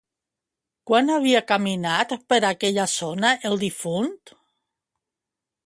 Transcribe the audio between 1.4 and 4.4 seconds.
caminat per aquella zona el difunt?